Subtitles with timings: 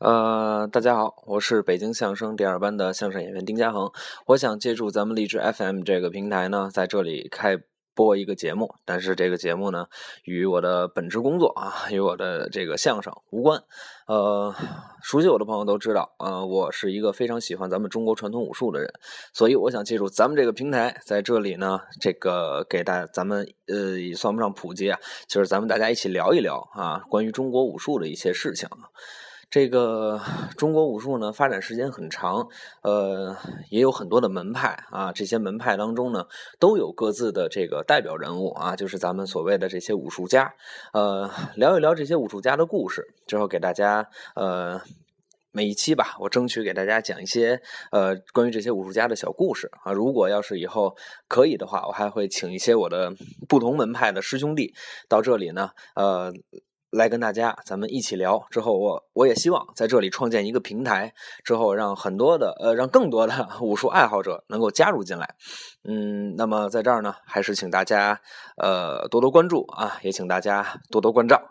[0.00, 3.90] 呃，大家好，我是北京相声第二班的相声演员丁嘉恒。
[4.26, 7.58] 我想借助咱们荔枝 FM 这个平台呢，在这里开
[7.96, 9.86] 播一个节目，但是这个节目呢，
[10.22, 13.60] 与我的本职工作啊，与我的这个相声无关。
[14.06, 14.54] 呃，
[15.02, 18.88] 熟悉我的朋友都知道，呃，我是一个非常喜欢咱们中国传统武术的人，
[19.34, 28.86] 所以我想借助咱们这个平台，在这里呢，这个给大咱们呃，也算不上普及啊，就是咱们大家一起聊一聊啊，关于中国武术的一些事情啊。
[29.50, 30.20] 这个
[30.58, 32.48] 中国武术呢，发展时间很长，
[32.82, 33.34] 呃，
[33.70, 35.10] 也有很多的门派啊。
[35.10, 36.26] 这些门派当中呢，
[36.58, 40.54] 都有各自的这个代表人物啊，就是咱们所谓的这些武术家。
[40.92, 44.82] 呃，聊一聊这些武术家的故事，之后给大家呃，
[45.50, 49.92] 每一期吧，我争取给大家讲一些呃关于这些武术家的小故事啊。
[49.92, 50.94] 如果要是以后
[51.26, 53.14] 可以的话，我还会请一些我的
[53.48, 54.74] 不同门派的师兄弟
[55.08, 56.34] 到这里呢，呃。
[56.90, 58.46] 来跟大家，咱们一起聊。
[58.50, 61.12] 之后，我我也希望在这里创建一个平台，
[61.44, 65.34] 之后让很多的呃，让更多的 武术爱好者能够加入进来。
[65.84, 68.20] 嗯，那么在这儿呢，还是请大家
[68.56, 71.42] 呃多多关注啊，也请大家多多关照。